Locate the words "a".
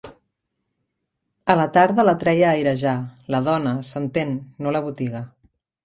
1.55-1.57, 2.49-2.55